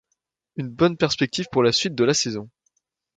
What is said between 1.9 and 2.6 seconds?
de la saison.